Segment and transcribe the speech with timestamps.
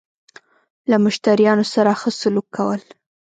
[0.89, 2.81] له مشتريانو سره خه سلوک کول